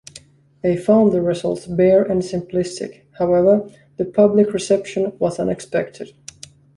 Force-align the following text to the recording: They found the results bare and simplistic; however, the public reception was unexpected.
They 0.63 0.77
found 0.77 1.11
the 1.11 1.21
results 1.21 1.67
bare 1.67 2.01
and 2.01 2.23
simplistic; 2.23 3.01
however, 3.19 3.69
the 3.97 4.05
public 4.05 4.51
reception 4.51 5.13
was 5.19 5.37
unexpected. 5.37 6.13